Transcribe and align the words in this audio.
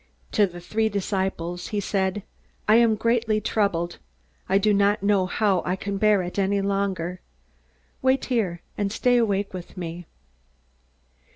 To 0.31 0.47
the 0.47 0.59
three 0.59 0.89
disciples 0.89 1.67
he 1.67 1.79
said: 1.79 2.23
"I 2.67 2.77
am 2.77 2.95
greatly 2.95 3.39
troubled. 3.39 3.99
I 4.49 4.57
do 4.57 4.73
not 4.73 5.03
know 5.03 5.27
how 5.27 5.61
I 5.63 5.75
can 5.75 5.99
bear 5.99 6.23
it 6.23 6.39
any 6.39 6.59
longer. 6.59 7.21
Wait 8.01 8.25
here, 8.25 8.61
and 8.75 8.91
stay 8.91 9.17
awake 9.17 9.53
with 9.53 9.77
me." 9.77 10.07